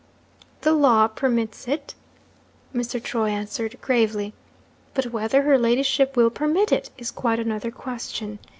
'The 0.61 0.71
law 0.71 1.05
permits 1.07 1.67
it,' 1.67 1.93
Mr. 2.73 2.99
Troy 3.03 3.27
answered 3.27 3.79
gravely; 3.81 4.33
'but 4.95 5.11
whether 5.11 5.43
her 5.43 5.59
ladyship 5.59 6.17
will 6.17 6.31
permit 6.31 6.71
it, 6.71 6.89
is 6.97 7.11
quite 7.11 7.39
another 7.39 7.69
question. 7.69 8.39